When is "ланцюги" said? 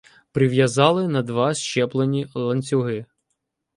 2.35-3.05